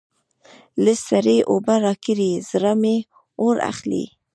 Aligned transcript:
لږ 0.83 0.99
سړې 1.09 1.37
اوبه 1.51 1.75
راکړئ؛ 1.85 2.31
زړه 2.49 2.71
مې 2.81 2.97
اور 3.41 3.55
اخلي. 3.71 4.03